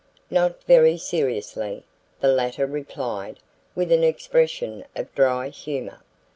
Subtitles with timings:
[0.31, 1.83] "Not very seriously,"
[2.21, 3.37] the latter replied
[3.75, 5.99] with an expression of dry humor.